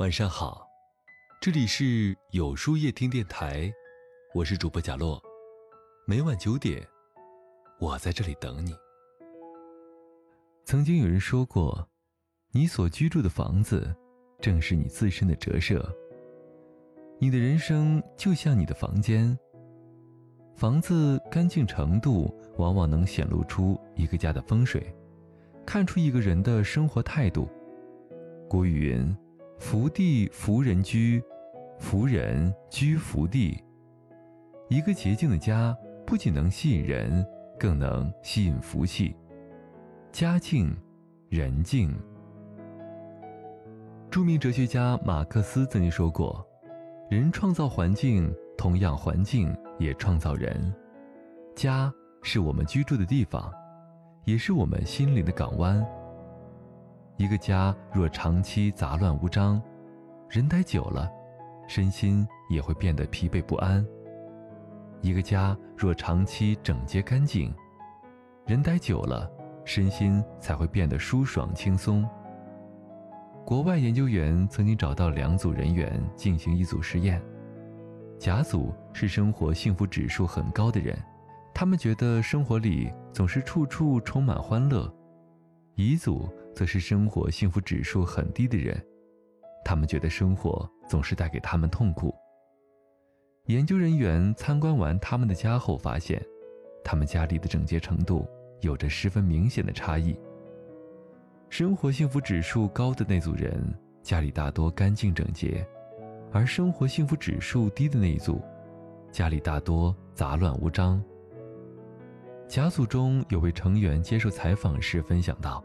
[0.00, 0.66] 晚上好，
[1.42, 3.70] 这里是有书夜听电台，
[4.34, 5.22] 我是主播贾洛，
[6.06, 6.82] 每晚九点，
[7.78, 8.74] 我在这里等你。
[10.64, 11.86] 曾经有人说过，
[12.50, 13.94] 你所居住的房子，
[14.40, 15.86] 正是你自身的折射。
[17.18, 19.38] 你的人生就像你的房间，
[20.56, 24.82] 房子干净程度，往往能显露出一个家的风水，
[25.66, 27.46] 看出一个人的生活态度。
[28.48, 29.14] 古语云
[29.60, 31.22] ：“福地福人居，
[31.78, 33.62] 福人居福地。”
[34.70, 37.24] 一个洁净的家，不仅能吸引人，
[37.58, 39.14] 更能吸引福气。
[40.10, 40.74] 家境，
[41.28, 41.94] 人静。
[44.10, 46.44] 著名哲学家马克思曾经说过
[47.10, 50.74] ：“人创造环境，同样环境也创造人。
[51.54, 53.52] 家是我们居住的地方，
[54.24, 55.86] 也是我们心灵的港湾。”
[57.20, 59.60] 一个家若长期杂乱无章，
[60.30, 61.06] 人待久了，
[61.68, 63.86] 身心也会变得疲惫不安。
[65.02, 67.54] 一个家若长期整洁干净，
[68.46, 69.30] 人待久了，
[69.66, 72.08] 身心才会变得舒爽轻松。
[73.44, 77.20] 国外研究员曾经找到两组人员进行一组实验，
[78.18, 80.98] 甲组是生活幸福指数很高的人，
[81.52, 84.90] 他们觉得生活里总是处处充满欢乐。
[85.76, 86.26] 乙组
[86.60, 88.78] 则是生活幸福指数很低的人，
[89.64, 92.14] 他们觉得生活总是带给他们痛苦。
[93.46, 96.22] 研究人员参观完他们的家后发现，
[96.84, 98.28] 他们家里的整洁程度
[98.60, 100.14] 有着十分明显的差异。
[101.48, 103.58] 生活幸福指数高的那组人
[104.02, 105.66] 家里大多干净整洁，
[106.30, 108.38] 而生活幸福指数低的那一组，
[109.10, 111.02] 家里大多杂乱无章。
[112.46, 115.64] 甲组中有位成员接受采访时分享道。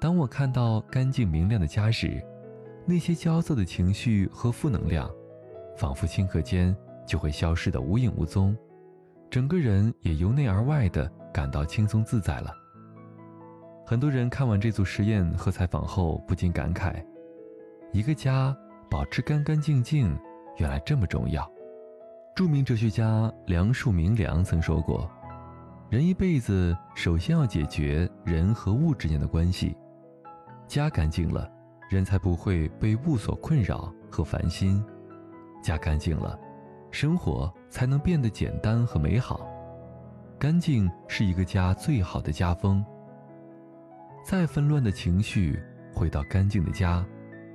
[0.00, 2.24] 当我看到干净明亮的家时，
[2.86, 5.10] 那些焦躁的情绪和负能量，
[5.76, 6.74] 仿佛顷刻间
[7.06, 8.56] 就会消失得无影无踪，
[9.28, 12.50] 整个人也由内而外的感到轻松自在了。
[13.84, 17.04] 很多人看完这组实验和采访后，不禁感慨：
[17.92, 18.56] 一个家
[18.90, 20.18] 保持干干净净，
[20.56, 21.46] 原来这么重要。
[22.34, 25.10] 著名哲学家梁漱溟梁曾说过
[25.90, 29.76] ：“人一辈子首先要解决人和物之间的关系。”
[30.70, 31.50] 家干净了，
[31.88, 34.80] 人才不会被物所困扰和烦心；
[35.60, 36.38] 家干净了，
[36.92, 39.50] 生活才能变得简单和美好。
[40.38, 42.86] 干净是一个家最好的家风。
[44.24, 45.60] 再纷乱的情绪
[45.92, 47.04] 回到干净的家，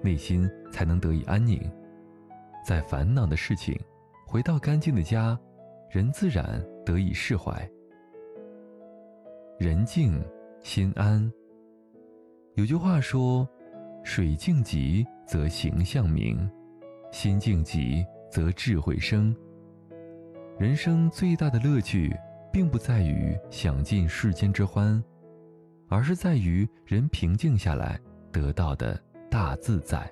[0.04, 1.58] 内心才能得以安宁；
[2.68, 3.80] 再烦恼的事情
[4.28, 5.40] 回到干净的家，
[5.90, 7.66] 人自然得以释怀。
[9.58, 10.22] 人静
[10.62, 11.32] 心安。
[12.56, 13.46] 有句话说
[14.02, 16.50] ：“水静极则形象明，
[17.12, 19.36] 心静极则智慧生。”
[20.58, 22.18] 人生最大的乐趣，
[22.54, 25.04] 并不在于享尽世间之欢，
[25.90, 28.00] 而是在于人平静下来
[28.32, 28.98] 得到的
[29.30, 30.10] 大自在。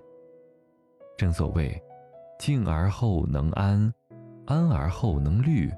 [1.16, 1.82] 正所谓
[2.38, 3.94] ：“静而后能安，
[4.48, 5.72] 安而后能虑，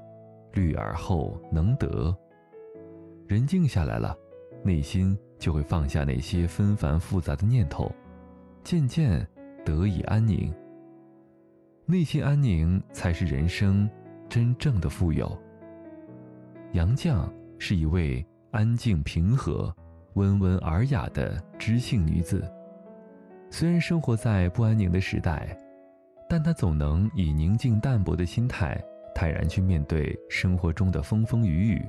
[0.52, 2.12] 虑而后能得。”
[3.28, 4.18] 人静下来了，
[4.64, 5.16] 内心。
[5.38, 7.90] 就会放下那些纷繁复杂的念头，
[8.64, 9.26] 渐渐
[9.64, 10.52] 得以安宁。
[11.84, 13.88] 内心安宁才是人生
[14.28, 15.36] 真正的富有。
[16.72, 19.72] 杨绛是一位安静平和、
[20.14, 22.44] 温文尔雅的知性女子。
[23.50, 25.56] 虽然生活在不安宁的时代，
[26.28, 28.82] 但她总能以宁静淡泊的心态，
[29.14, 31.88] 坦然去面对生活中的风风雨雨。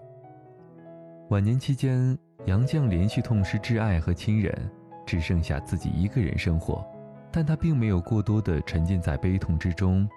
[1.29, 2.17] 晚年期间。
[2.47, 4.71] 杨绛连续痛失挚爱和亲人，
[5.05, 6.81] 只剩下自己一个人生活，
[7.29, 10.07] 但他并没有过多的沉浸在悲痛之中，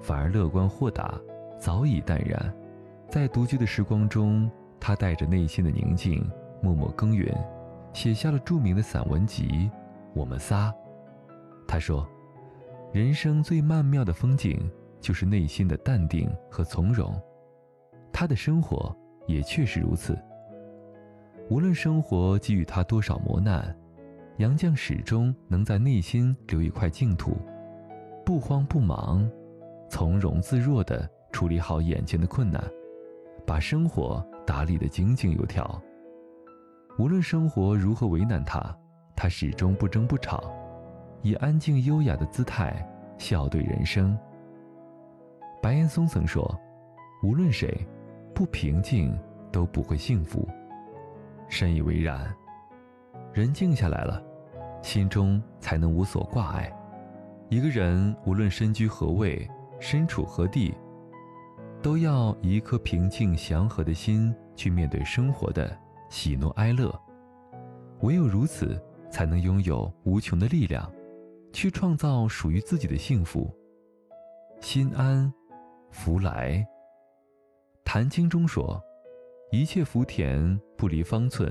[0.00, 1.20] 反而乐观豁达，
[1.58, 2.54] 早已淡然。
[3.10, 4.50] 在独居的时光中，
[4.80, 6.26] 他带着内心的宁静，
[6.62, 7.30] 默默耕耘，
[7.92, 9.46] 写下了著名的散文集
[10.14, 10.70] 《我们仨》。
[11.68, 12.08] 他说
[12.94, 14.58] ：“人生最曼妙的风景，
[15.02, 17.14] 就是内心的淡定和从容。”
[18.10, 20.18] 他的生活也确实如此。
[21.50, 23.76] 无论生活给予他多少磨难，
[24.38, 27.36] 杨绛始终能在内心留一块净土，
[28.24, 29.30] 不慌不忙，
[29.90, 32.64] 从容自若地处理好眼前的困难，
[33.46, 35.80] 把生活打理得井井有条。
[36.98, 38.74] 无论生活如何为难他，
[39.14, 40.42] 他始终不争不吵，
[41.20, 42.74] 以安静优雅的姿态
[43.18, 44.16] 笑对人生。
[45.60, 46.58] 白岩松曾说
[47.22, 47.86] ：“无论谁，
[48.34, 49.14] 不平静
[49.52, 50.48] 都不会幸福。”
[51.54, 52.34] 深以为然，
[53.32, 54.20] 人静下来了，
[54.82, 56.68] 心中才能无所挂碍。
[57.48, 59.48] 一个人无论身居何位，
[59.78, 60.74] 身处何地，
[61.80, 65.78] 都要以一颗平静祥和的心去面对生活的
[66.08, 66.92] 喜怒哀乐。
[68.00, 70.90] 唯有如此，才能拥有无穷的力量，
[71.52, 73.48] 去创造属于自己的幸福。
[74.60, 75.32] 心安，
[75.88, 76.54] 福来。
[77.84, 78.82] 《坛经》中说
[79.54, 81.48] ：“一切福田不离方寸，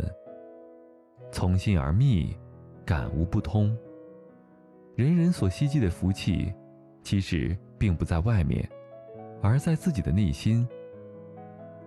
[1.31, 2.35] 从心而觅，
[2.85, 3.73] 感无不通。”
[4.93, 6.53] 人人所希冀的福气，
[7.01, 8.69] 其实并不在外面，
[9.41, 10.67] 而在自己的内心。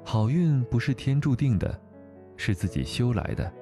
[0.02, 1.78] 好运不是天注定的，
[2.38, 3.52] 是自己修来的，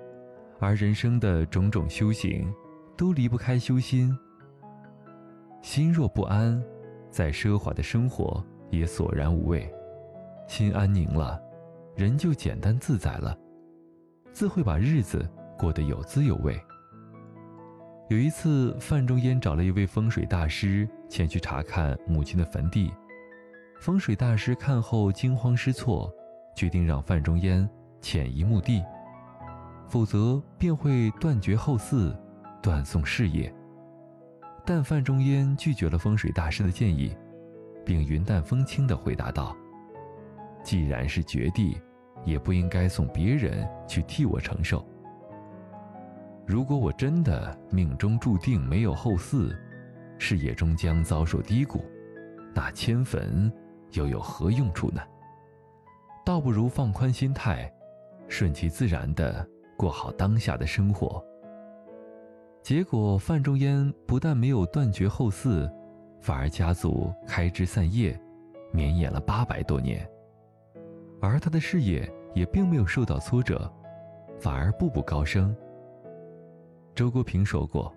[0.60, 2.54] 而人生的种种修行，
[2.96, 4.16] 都离不开修心。
[5.60, 6.62] 心若不安，
[7.10, 8.40] 再奢华的生活
[8.70, 9.68] 也索然无味。
[10.46, 11.42] 心安宁了，
[11.96, 13.36] 人就简单自在了，
[14.32, 16.60] 自会把日子过得有滋有味。
[18.08, 22.92] 有一次，范仲淹找了一位风水大师前去查看母亲的坟地。
[23.80, 26.12] 风水大师看后惊慌失措，
[26.56, 27.68] 决定让范仲淹
[28.00, 28.82] 潜移墓地，
[29.88, 32.14] 否则便会断绝后嗣，
[32.62, 33.54] 断送事业。
[34.66, 37.16] 但范仲淹拒绝了风水大师的建议，
[37.84, 39.56] 并云淡风轻地回答道
[40.64, 41.80] ：“既然是绝地，
[42.24, 44.84] 也不应该送别人去替我承受。”
[46.46, 49.56] 如果我真的命中注定没有后嗣，
[50.18, 51.84] 事业终将遭受低谷，
[52.54, 53.50] 那迁坟
[53.92, 55.00] 又有何用处呢？
[56.24, 57.72] 倒不如放宽心态，
[58.28, 59.46] 顺其自然地
[59.76, 61.22] 过好当下的生活。
[62.62, 65.70] 结果，范仲淹不但没有断绝后嗣，
[66.20, 68.18] 反而家族开枝散叶，
[68.72, 70.06] 绵延了八百多年，
[71.26, 73.70] 而他的事业也并没有受到挫折，
[74.38, 75.54] 反而步步高升。
[76.94, 77.94] 周国平说过：“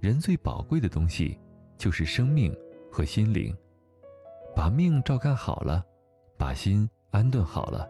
[0.00, 1.38] 人最宝贵的东西，
[1.78, 2.54] 就是生命
[2.90, 3.54] 和心灵。
[4.54, 5.84] 把命照看好了，
[6.36, 7.88] 把心安顿好了，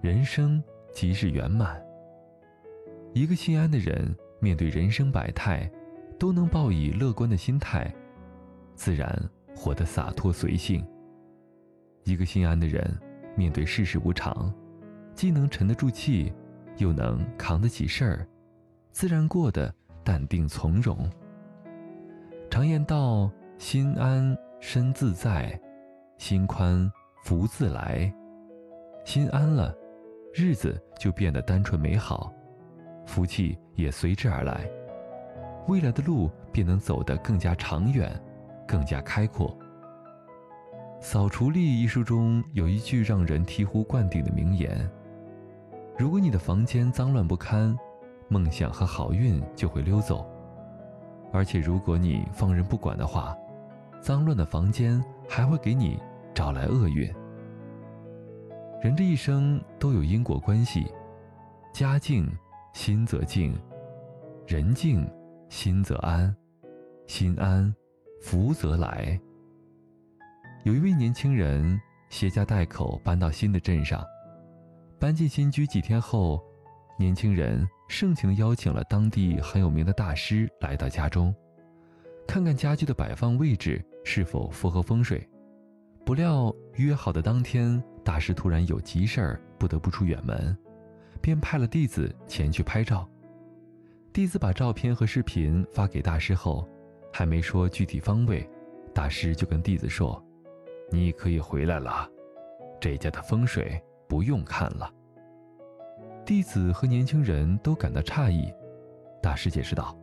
[0.00, 0.62] 人生
[0.92, 1.82] 即是圆满。
[3.12, 5.70] 一个心安的人，面对人生百态，
[6.18, 7.94] 都能抱以乐观的心态，
[8.74, 9.22] 自然
[9.54, 10.86] 活得洒脱随性。
[12.04, 12.98] 一个心安的人，
[13.34, 14.52] 面对世事无常，
[15.14, 16.32] 既能沉得住气，
[16.76, 18.26] 又能扛得起事儿。”
[18.92, 21.10] 自然过得淡定从容。
[22.50, 25.60] 常言道：“心安身自在，
[26.16, 26.90] 心宽
[27.24, 28.12] 福自来。”
[29.04, 29.74] 心安了，
[30.32, 32.32] 日子就变得单纯美好，
[33.04, 34.70] 福气也随之而来，
[35.66, 38.10] 未来的路便能走得更加长远，
[38.66, 39.50] 更加开阔。
[41.04, 44.90] 《扫除力》一书中有一句让人醍醐灌顶的名言
[45.98, 47.78] ：“如果你的房间脏乱不堪。”
[48.26, 50.26] 梦想和好运就会溜走，
[51.30, 53.36] 而且如果你放任不管的话，
[54.00, 56.00] 脏乱的房间还会给你
[56.32, 57.06] 招来厄运。
[58.82, 60.90] 人这一生都有因果关系，
[61.70, 62.26] 家静
[62.72, 63.54] 心则静，
[64.46, 65.06] 人静
[65.50, 66.34] 心则安，
[67.06, 67.72] 心安
[68.22, 69.20] 福则来。
[70.64, 71.78] 有一位年轻人
[72.08, 74.02] 携家带口搬到新的镇上，
[74.98, 76.42] 搬进新居几天后，
[76.98, 77.66] 年轻人。
[77.86, 81.32] 盛情邀请了当地很有名的大师来到家中，
[82.26, 85.28] 看看家具的摆放位置是否符合风水。
[86.02, 90.56] 不料约好的当天，大师突然有急事儿，不得不出远门，
[91.20, 93.06] 便派了弟子前去拍照。
[94.14, 96.66] 弟子把照片和视频发给大师后，
[97.12, 98.48] 还没说具体方位，
[98.94, 100.20] 大师就跟弟子说
[100.90, 102.08] ：“你可以回来了，
[102.80, 104.90] 这家的风水不用看了。”
[106.24, 108.52] 弟子和年轻人都感到诧异，
[109.20, 109.94] 大师解释道：“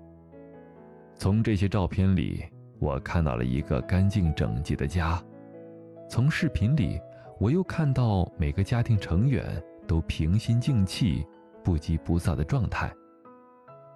[1.17, 2.45] 从这些照片里，
[2.79, 5.19] 我看到了一个干净整洁的家；
[6.07, 6.99] 从视频里，
[7.39, 9.43] 我又看到每个家庭成员
[9.87, 11.25] 都平心静气、
[11.63, 12.93] 不急不躁的状态。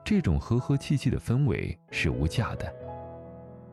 [0.03, 2.73] 这种和和气气的氛围是无价的。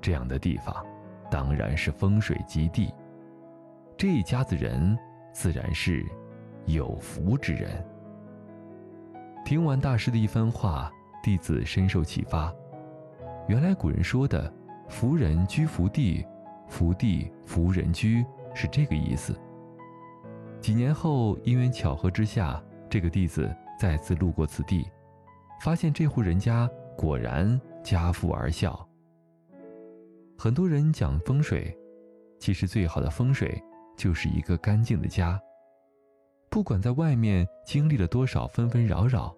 [0.01, 0.85] 这样的地方，
[1.31, 2.93] 当然是风水极地。
[4.03, 4.99] 这一家子人，
[5.33, 6.05] 自然是
[6.67, 7.71] 有福之人。”
[9.47, 10.91] 听完大师的一番话，
[11.23, 12.53] 弟子深受启发。
[13.47, 14.53] 原来古人说的
[14.91, 16.27] “福人居福地，
[16.67, 19.39] 福地福人居”是这个意思。
[20.61, 24.85] 几年后，因缘巧合之下，这个弟子再次路过此地，
[25.61, 26.69] 发现这户人家
[26.99, 28.85] 果然家富而笑。
[30.37, 31.73] 很多人讲风水，
[32.41, 33.63] 其实最好的风水
[33.97, 35.41] 就是一个干净的家。
[36.51, 39.35] 不管在外面经历了多少纷纷扰扰，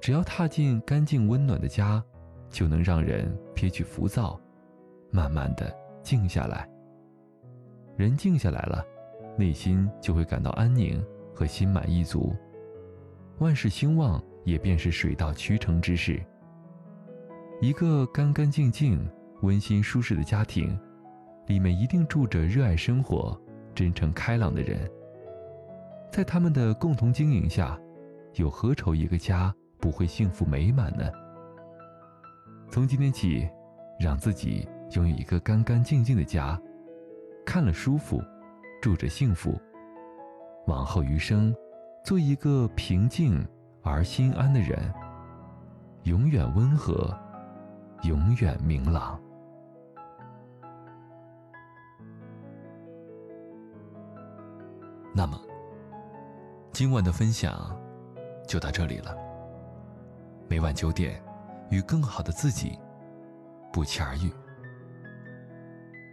[0.00, 2.02] 只要踏进干净温暖的家，
[2.48, 4.40] 就能让人撇去浮躁，
[5.10, 6.68] 慢慢的静下来。
[7.96, 8.82] 人静下来了，
[9.36, 12.34] 内心就会感到安宁和心满意足，
[13.38, 16.22] 万事兴旺也便是水到渠成之事。
[17.60, 19.06] 一个干干净净、
[19.42, 20.78] 温馨舒适的家庭，
[21.46, 23.38] 里面一定住着热爱生活、
[23.80, 24.78] 真诚开朗的人。
[26.12, 27.80] 在他们的共同经营下，
[28.34, 31.10] 又何愁一个家不会幸福美满呢？
[32.70, 33.48] 从今天起，
[33.98, 36.60] 让自己拥有一个干干净净的家，
[37.42, 38.22] 看了舒服，
[38.82, 39.58] 住着幸福。
[40.66, 41.56] 往后余生，
[42.04, 43.42] 做一个平静
[43.82, 44.92] 而心安的人，
[46.02, 47.18] 永远温和。
[48.02, 49.18] 永远明朗。
[55.20, 55.38] 那么，
[56.72, 57.78] 今晚的分享
[58.48, 59.14] 就到这里了。
[60.48, 61.22] 每晚九点，
[61.68, 62.78] 与更好的自己
[63.70, 64.32] 不期而遇。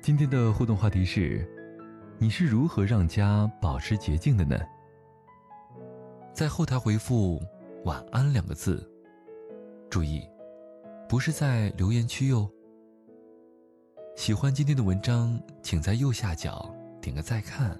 [0.03, 1.49] 今天的互动话题是：
[2.17, 4.59] 你是如何让家保持洁净的呢？
[6.33, 7.41] 在后台回复
[7.87, 8.85] “晚安”两个字，
[9.89, 10.21] 注意。
[11.07, 12.45] 不是在留言区哟。
[14.17, 16.69] 喜欢今天的文章，请在右下角
[17.01, 17.79] 点个再看，